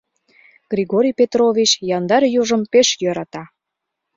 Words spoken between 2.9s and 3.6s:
йӧрата.